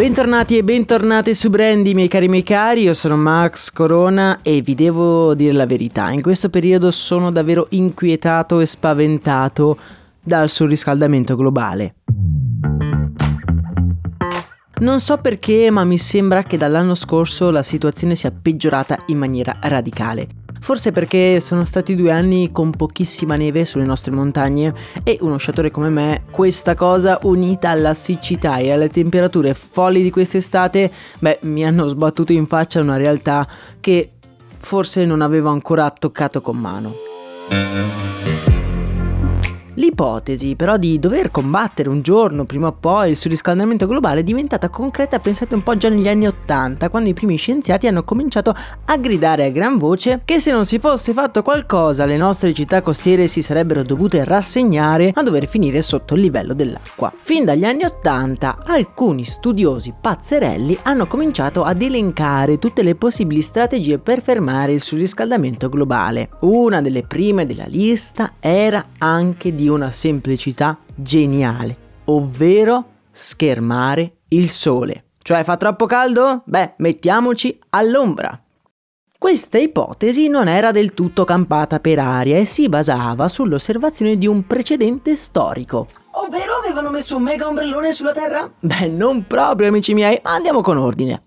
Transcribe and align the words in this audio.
Bentornati 0.00 0.56
e 0.56 0.64
bentornate 0.64 1.34
su 1.34 1.50
Brandy, 1.50 1.92
miei 1.92 2.08
cari 2.08 2.26
miei 2.26 2.42
cari, 2.42 2.84
io 2.84 2.94
sono 2.94 3.18
Max 3.18 3.70
Corona 3.70 4.38
e 4.40 4.62
vi 4.62 4.74
devo 4.74 5.34
dire 5.34 5.52
la 5.52 5.66
verità, 5.66 6.08
in 6.10 6.22
questo 6.22 6.48
periodo 6.48 6.90
sono 6.90 7.30
davvero 7.30 7.66
inquietato 7.68 8.60
e 8.60 8.64
spaventato 8.64 9.76
dal 10.18 10.48
surriscaldamento 10.48 11.36
globale. 11.36 11.96
Non 14.78 15.00
so 15.00 15.18
perché, 15.18 15.70
ma 15.70 15.84
mi 15.84 15.98
sembra 15.98 16.44
che 16.44 16.56
dall'anno 16.56 16.94
scorso 16.94 17.50
la 17.50 17.62
situazione 17.62 18.14
sia 18.14 18.32
peggiorata 18.32 18.96
in 19.08 19.18
maniera 19.18 19.58
radicale. 19.60 20.39
Forse 20.60 20.92
perché 20.92 21.40
sono 21.40 21.64
stati 21.64 21.96
due 21.96 22.12
anni 22.12 22.52
con 22.52 22.70
pochissima 22.70 23.36
neve 23.36 23.64
sulle 23.64 23.84
nostre 23.84 24.12
montagne 24.12 24.72
e 25.02 25.18
uno 25.22 25.36
sciatore 25.36 25.70
come 25.70 25.88
me, 25.88 26.22
questa 26.30 26.74
cosa 26.74 27.18
unita 27.22 27.70
alla 27.70 27.94
siccità 27.94 28.58
e 28.58 28.70
alle 28.70 28.88
temperature 28.88 29.54
folli 29.54 30.02
di 30.02 30.10
quest'estate, 30.10 30.90
beh, 31.18 31.38
mi 31.42 31.64
hanno 31.64 31.88
sbattuto 31.88 32.32
in 32.32 32.46
faccia 32.46 32.80
una 32.80 32.96
realtà 32.96 33.48
che 33.80 34.10
forse 34.58 35.04
non 35.04 35.22
avevo 35.22 35.48
ancora 35.48 35.90
toccato 35.90 36.40
con 36.40 36.58
mano. 36.58 38.59
L'ipotesi 39.80 40.56
però 40.56 40.76
di 40.76 40.98
dover 40.98 41.30
combattere 41.30 41.88
un 41.88 42.02
giorno 42.02 42.44
prima 42.44 42.66
o 42.66 42.76
poi 42.78 43.08
il 43.08 43.16
surriscaldamento 43.16 43.86
globale 43.86 44.20
è 44.20 44.22
diventata 44.22 44.68
concreta 44.68 45.20
pensate 45.20 45.54
un 45.54 45.62
po' 45.62 45.74
già 45.78 45.88
negli 45.88 46.06
anni 46.06 46.26
Ottanta, 46.26 46.90
quando 46.90 47.08
i 47.08 47.14
primi 47.14 47.36
scienziati 47.36 47.86
hanno 47.86 48.04
cominciato 48.04 48.54
a 48.84 48.96
gridare 48.98 49.46
a 49.46 49.50
gran 49.50 49.78
voce 49.78 50.20
che 50.26 50.38
se 50.38 50.52
non 50.52 50.66
si 50.66 50.78
fosse 50.78 51.14
fatto 51.14 51.42
qualcosa 51.42 52.04
le 52.04 52.18
nostre 52.18 52.52
città 52.52 52.82
costiere 52.82 53.26
si 53.26 53.40
sarebbero 53.40 53.82
dovute 53.82 54.22
rassegnare 54.22 55.12
a 55.14 55.22
dover 55.22 55.48
finire 55.48 55.80
sotto 55.80 56.12
il 56.12 56.20
livello 56.20 56.52
dell'acqua. 56.52 57.10
Fin 57.18 57.46
dagli 57.46 57.64
anni 57.64 57.84
Ottanta 57.84 58.58
alcuni 58.66 59.24
studiosi 59.24 59.94
pazzerelli 59.98 60.76
hanno 60.82 61.06
cominciato 61.06 61.64
ad 61.64 61.80
elencare 61.80 62.58
tutte 62.58 62.82
le 62.82 62.96
possibili 62.96 63.40
strategie 63.40 63.98
per 63.98 64.20
fermare 64.20 64.74
il 64.74 64.82
surriscaldamento 64.82 65.70
globale. 65.70 66.28
Una 66.40 66.82
delle 66.82 67.04
prime 67.04 67.46
della 67.46 67.64
lista 67.66 68.34
era 68.40 68.88
anche 68.98 69.54
di 69.54 69.68
una 69.70 69.90
semplicità 69.90 70.78
geniale, 70.94 71.76
ovvero 72.04 72.84
schermare 73.10 74.18
il 74.28 74.48
sole. 74.48 75.04
Cioè 75.22 75.44
fa 75.44 75.56
troppo 75.56 75.86
caldo? 75.86 76.42
Beh, 76.44 76.74
mettiamoci 76.78 77.58
all'ombra. 77.70 78.40
Questa 79.18 79.58
ipotesi 79.58 80.28
non 80.28 80.48
era 80.48 80.70
del 80.70 80.94
tutto 80.94 81.24
campata 81.24 81.78
per 81.78 81.98
aria 81.98 82.38
e 82.38 82.46
si 82.46 82.70
basava 82.70 83.28
sull'osservazione 83.28 84.16
di 84.16 84.26
un 84.26 84.46
precedente 84.46 85.14
storico. 85.14 85.88
Ovvero 86.12 86.54
avevano 86.54 86.88
messo 86.88 87.16
un 87.16 87.24
mega 87.24 87.46
ombrellone 87.46 87.92
sulla 87.92 88.12
Terra? 88.12 88.50
Beh, 88.58 88.86
non 88.86 89.26
proprio 89.26 89.68
amici 89.68 89.92
miei, 89.92 90.18
ma 90.24 90.32
andiamo 90.32 90.62
con 90.62 90.78
ordine. 90.78 91.22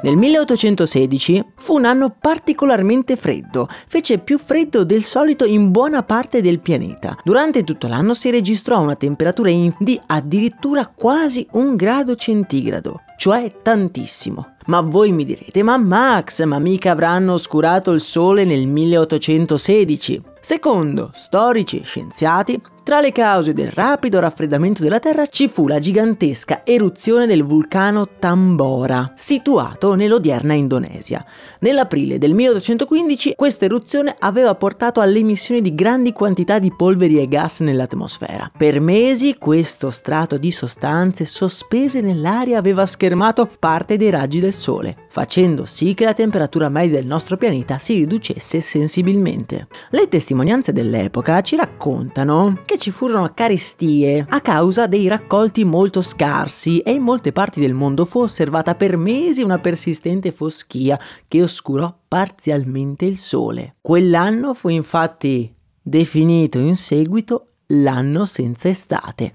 Nel 0.00 0.16
1816 0.16 1.44
fu 1.56 1.74
un 1.74 1.84
anno 1.84 2.14
particolarmente 2.16 3.16
freddo, 3.16 3.68
fece 3.88 4.18
più 4.18 4.38
freddo 4.38 4.84
del 4.84 5.02
solito 5.02 5.44
in 5.44 5.72
buona 5.72 6.04
parte 6.04 6.40
del 6.40 6.60
pianeta. 6.60 7.16
Durante 7.24 7.64
tutto 7.64 7.88
l'anno 7.88 8.14
si 8.14 8.30
registrò 8.30 8.80
una 8.80 8.94
temperatura 8.94 9.50
di 9.78 10.00
addirittura 10.06 10.86
quasi 10.86 11.46
un 11.52 11.74
grado 11.74 12.14
centigrado, 12.14 13.00
cioè 13.16 13.52
tantissimo. 13.60 14.54
Ma 14.66 14.82
voi 14.82 15.10
mi 15.10 15.24
direte, 15.24 15.62
ma 15.62 15.78
Max, 15.78 16.44
ma 16.44 16.58
mica 16.58 16.92
avranno 16.92 17.32
oscurato 17.32 17.90
il 17.92 18.00
sole 18.00 18.44
nel 18.44 18.66
1816? 18.66 20.22
Secondo 20.40 21.10
storici 21.14 21.80
e 21.80 21.84
scienziati, 21.84 22.60
tra 22.88 23.00
le 23.00 23.12
cause 23.12 23.52
del 23.52 23.70
rapido 23.70 24.18
raffreddamento 24.18 24.82
della 24.82 24.98
Terra 24.98 25.26
ci 25.26 25.46
fu 25.46 25.66
la 25.66 25.78
gigantesca 25.78 26.62
eruzione 26.64 27.26
del 27.26 27.44
vulcano 27.44 28.08
Tambora, 28.18 29.12
situato 29.14 29.94
nell'odierna 29.94 30.54
Indonesia. 30.54 31.22
Nell'aprile 31.58 32.16
del 32.16 32.32
1815 32.32 33.34
questa 33.34 33.66
eruzione 33.66 34.16
aveva 34.18 34.54
portato 34.54 35.02
all'emissione 35.02 35.60
di 35.60 35.74
grandi 35.74 36.12
quantità 36.12 36.58
di 36.58 36.72
polveri 36.74 37.20
e 37.20 37.28
gas 37.28 37.60
nell'atmosfera. 37.60 38.50
Per 38.56 38.80
mesi 38.80 39.36
questo 39.38 39.90
strato 39.90 40.38
di 40.38 40.50
sostanze 40.50 41.26
sospese 41.26 42.00
nell'aria 42.00 42.56
aveva 42.56 42.86
schermato 42.86 43.50
parte 43.58 43.98
dei 43.98 44.08
raggi 44.08 44.40
del 44.40 44.54
Sole, 44.54 44.96
facendo 45.10 45.66
sì 45.66 45.92
che 45.92 46.06
la 46.06 46.14
temperatura 46.14 46.70
media 46.70 46.96
del 46.98 47.06
nostro 47.06 47.36
pianeta 47.36 47.76
si 47.76 47.96
riducesse 47.96 48.62
sensibilmente. 48.62 49.66
Le 49.90 50.08
testimonianze 50.28 50.72
dell'epoca 50.74 51.40
ci 51.40 51.56
raccontano 51.56 52.60
che 52.66 52.76
ci 52.76 52.90
furono 52.90 53.32
carestie 53.32 54.26
a 54.28 54.42
causa 54.42 54.86
dei 54.86 55.08
raccolti 55.08 55.64
molto 55.64 56.02
scarsi 56.02 56.80
e 56.80 56.92
in 56.92 57.00
molte 57.00 57.32
parti 57.32 57.60
del 57.60 57.72
mondo 57.72 58.04
fu 58.04 58.20
osservata 58.20 58.74
per 58.74 58.98
mesi 58.98 59.42
una 59.42 59.58
persistente 59.58 60.30
foschia 60.30 61.00
che 61.26 61.42
oscurò 61.42 61.94
parzialmente 62.06 63.06
il 63.06 63.16
sole. 63.16 63.76
Quell'anno 63.80 64.52
fu 64.52 64.68
infatti 64.68 65.50
definito 65.80 66.58
in 66.58 66.76
seguito 66.76 67.46
l'anno 67.68 68.26
senza 68.26 68.68
estate. 68.68 69.32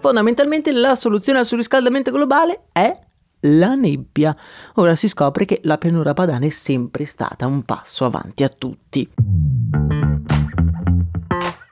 Fondamentalmente 0.00 0.72
la 0.72 0.94
soluzione 0.94 1.40
al 1.40 1.44
surriscaldamento 1.44 2.10
globale 2.10 2.68
è 2.72 2.90
la 3.40 3.74
nebbia. 3.74 4.36
Ora 4.74 4.96
si 4.96 5.08
scopre 5.08 5.44
che 5.44 5.60
la 5.64 5.78
pianura 5.78 6.14
padana 6.14 6.46
è 6.46 6.50
sempre 6.50 7.04
stata 7.04 7.46
un 7.46 7.62
passo 7.62 8.04
avanti 8.04 8.42
a 8.42 8.48
tutti. 8.48 9.08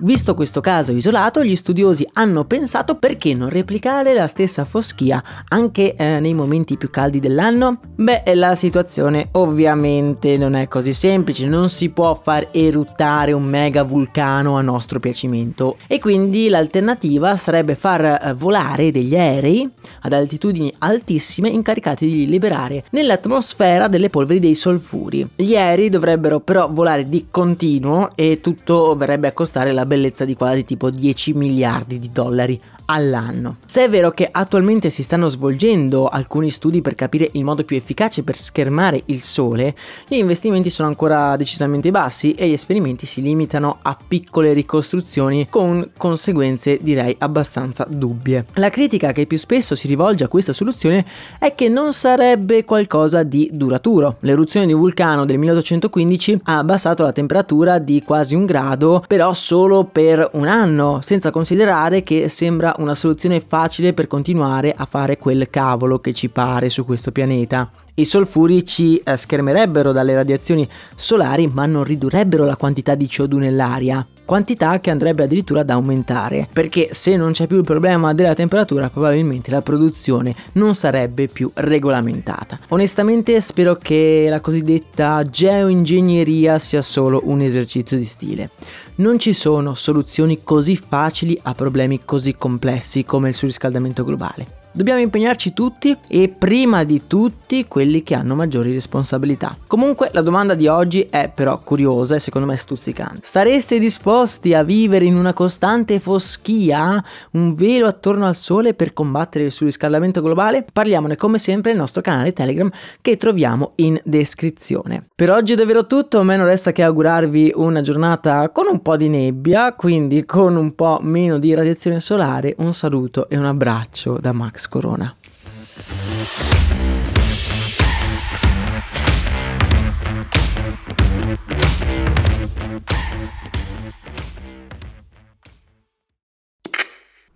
Visto 0.04 0.34
questo 0.34 0.60
caso 0.60 0.92
isolato, 0.92 1.42
gli 1.42 1.56
studiosi 1.56 2.06
hanno 2.12 2.44
pensato 2.44 2.96
perché 2.96 3.32
non 3.32 3.48
replicare 3.48 4.12
la 4.12 4.26
stessa 4.26 4.66
foschia 4.66 5.24
anche 5.48 5.96
eh, 5.96 6.20
nei 6.20 6.34
momenti 6.34 6.76
più 6.76 6.90
caldi 6.90 7.20
dell'anno? 7.20 7.80
Beh, 7.94 8.22
la 8.34 8.54
situazione 8.54 9.28
ovviamente 9.32 10.36
non 10.36 10.56
è 10.56 10.68
così 10.68 10.92
semplice, 10.92 11.46
non 11.46 11.70
si 11.70 11.88
può 11.88 12.20
far 12.22 12.48
eruttare 12.50 13.32
un 13.32 13.44
mega 13.44 13.82
vulcano 13.82 14.58
a 14.58 14.60
nostro 14.60 15.00
piacimento 15.00 15.78
e 15.86 15.98
quindi 15.98 16.50
l'alternativa 16.50 17.34
sarebbe 17.36 17.74
far 17.74 18.04
eh, 18.04 18.34
volare 18.34 18.90
degli 18.90 19.16
aerei 19.16 19.66
ad 20.02 20.12
altitudini 20.12 20.70
altissime 20.80 21.48
incaricati 21.48 22.06
di 22.06 22.26
liberare 22.26 22.84
nell'atmosfera 22.90 23.88
delle 23.88 24.10
polveri 24.10 24.38
dei 24.38 24.54
solfuri. 24.54 25.26
Gli 25.34 25.56
aerei 25.56 25.88
dovrebbero 25.88 26.40
però 26.40 26.68
volare 26.70 27.08
di 27.08 27.28
continuo 27.30 28.10
e 28.14 28.42
tutto 28.42 28.94
verrebbe 28.96 29.28
a 29.28 29.32
costare 29.32 29.72
la 29.72 29.86
bellezza 29.94 30.24
di 30.24 30.34
quasi 30.34 30.64
tipo 30.64 30.90
10 30.90 31.32
miliardi 31.34 31.98
di 31.98 32.10
dollari 32.12 32.60
all'anno. 32.86 33.56
Se 33.64 33.84
è 33.84 33.88
vero 33.88 34.10
che 34.10 34.28
attualmente 34.30 34.90
si 34.90 35.02
stanno 35.02 35.28
svolgendo 35.28 36.06
alcuni 36.08 36.50
studi 36.50 36.82
per 36.82 36.94
capire 36.94 37.30
il 37.32 37.44
modo 37.44 37.64
più 37.64 37.76
efficace 37.76 38.22
per 38.22 38.36
schermare 38.36 39.02
il 39.06 39.22
sole, 39.22 39.74
gli 40.06 40.16
investimenti 40.16 40.70
sono 40.70 40.88
ancora 40.88 41.36
decisamente 41.36 41.90
bassi 41.90 42.34
e 42.34 42.48
gli 42.48 42.52
esperimenti 42.52 43.06
si 43.06 43.22
limitano 43.22 43.78
a 43.82 43.96
piccole 44.06 44.52
ricostruzioni 44.52 45.48
con 45.48 45.90
conseguenze 45.96 46.78
direi 46.80 47.14
abbastanza 47.18 47.86
dubbie. 47.88 48.46
La 48.54 48.70
critica 48.70 49.12
che 49.12 49.26
più 49.26 49.38
spesso 49.38 49.74
si 49.74 49.86
rivolge 49.86 50.24
a 50.24 50.28
questa 50.28 50.52
soluzione 50.52 51.04
è 51.38 51.54
che 51.54 51.68
non 51.68 51.92
sarebbe 51.92 52.64
qualcosa 52.64 53.22
di 53.22 53.48
duraturo. 53.52 54.16
L'eruzione 54.20 54.66
di 54.66 54.72
un 54.72 54.80
vulcano 54.80 55.24
del 55.24 55.38
1815 55.38 56.40
ha 56.44 56.58
abbassato 56.58 57.02
la 57.02 57.12
temperatura 57.12 57.78
di 57.78 58.02
quasi 58.02 58.34
un 58.34 58.44
grado, 58.44 59.02
però 59.06 59.32
solo 59.32 59.83
per 59.84 60.30
un 60.32 60.46
anno, 60.46 61.00
senza 61.02 61.30
considerare 61.30 62.02
che 62.02 62.28
sembra 62.28 62.74
una 62.78 62.94
soluzione 62.94 63.40
facile 63.40 63.92
per 63.92 64.06
continuare 64.06 64.74
a 64.76 64.84
fare 64.84 65.18
quel 65.18 65.48
cavolo 65.50 65.98
che 65.98 66.12
ci 66.12 66.28
pare 66.28 66.68
su 66.68 66.84
questo 66.84 67.12
pianeta. 67.12 67.70
I 67.94 68.04
solfuri 68.04 68.64
ci 68.64 68.96
eh, 68.98 69.16
schermerebbero 69.16 69.92
dalle 69.92 70.14
radiazioni 70.14 70.68
solari 70.96 71.46
ma 71.46 71.66
non 71.66 71.84
ridurrebbero 71.84 72.44
la 72.44 72.56
quantità 72.56 72.94
di 72.94 73.06
CO2 73.06 73.36
nell'aria, 73.36 74.04
quantità 74.24 74.80
che 74.80 74.90
andrebbe 74.90 75.24
addirittura 75.24 75.60
ad 75.60 75.70
aumentare, 75.70 76.48
perché 76.52 76.88
se 76.92 77.16
non 77.16 77.32
c'è 77.32 77.46
più 77.46 77.58
il 77.58 77.64
problema 77.64 78.14
della 78.14 78.34
temperatura 78.34 78.88
probabilmente 78.88 79.50
la 79.50 79.62
produzione 79.62 80.34
non 80.52 80.74
sarebbe 80.74 81.28
più 81.28 81.50
regolamentata. 81.54 82.58
Onestamente 82.68 83.40
spero 83.40 83.76
che 83.76 84.26
la 84.28 84.40
cosiddetta 84.40 85.22
geoingegneria 85.24 86.58
sia 86.58 86.82
solo 86.82 87.22
un 87.24 87.40
esercizio 87.40 87.96
di 87.96 88.04
stile. 88.04 88.50
Non 88.96 89.18
ci 89.18 89.32
sono 89.32 89.74
soluzioni 89.74 90.40
così 90.42 90.76
facili 90.76 91.38
a 91.42 91.54
problemi 91.54 92.00
così 92.04 92.34
complessi 92.36 93.04
come 93.04 93.28
il 93.28 93.34
surriscaldamento 93.34 94.04
globale. 94.04 94.63
Dobbiamo 94.76 94.98
impegnarci 94.98 95.52
tutti 95.52 95.96
e 96.08 96.28
prima 96.36 96.82
di 96.82 97.06
tutti 97.06 97.64
quelli 97.68 98.02
che 98.02 98.16
hanno 98.16 98.34
maggiori 98.34 98.72
responsabilità. 98.72 99.56
Comunque 99.68 100.10
la 100.12 100.20
domanda 100.20 100.54
di 100.54 100.66
oggi 100.66 101.06
è 101.08 101.30
però 101.32 101.60
curiosa 101.62 102.16
e 102.16 102.18
secondo 102.18 102.48
me 102.48 102.56
stuzzicante. 102.56 103.20
Stareste 103.22 103.78
disposti 103.78 104.52
a 104.52 104.64
vivere 104.64 105.04
in 105.04 105.14
una 105.14 105.32
costante 105.32 106.00
foschia, 106.00 107.00
un 107.30 107.54
velo 107.54 107.86
attorno 107.86 108.26
al 108.26 108.34
sole 108.34 108.74
per 108.74 108.92
combattere 108.92 109.44
il 109.44 109.52
surriscaldamento 109.52 110.20
globale? 110.20 110.66
Parliamone 110.72 111.14
come 111.14 111.38
sempre 111.38 111.70
nel 111.70 111.78
nostro 111.78 112.02
canale 112.02 112.32
Telegram 112.32 112.68
che 113.00 113.16
troviamo 113.16 113.74
in 113.76 113.96
descrizione. 114.02 115.06
Per 115.14 115.30
oggi 115.30 115.52
è 115.52 115.56
davvero 115.56 115.86
tutto, 115.86 116.18
a 116.18 116.24
me 116.24 116.36
non 116.36 116.46
resta 116.46 116.72
che 116.72 116.82
augurarvi 116.82 117.52
una 117.54 117.80
giornata 117.80 118.48
con 118.48 118.66
un 118.68 118.82
po' 118.82 118.96
di 118.96 119.08
nebbia, 119.08 119.72
quindi 119.74 120.24
con 120.24 120.56
un 120.56 120.74
po' 120.74 120.98
meno 121.00 121.38
di 121.38 121.54
radiazione 121.54 122.00
solare. 122.00 122.56
Un 122.58 122.74
saluto 122.74 123.28
e 123.28 123.38
un 123.38 123.44
abbraccio 123.44 124.18
da 124.20 124.32
Max 124.32 124.62
Corona. 124.68 125.14